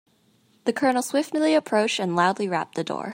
[0.63, 3.09] The colonel swiftly approached and loudly rapped the door.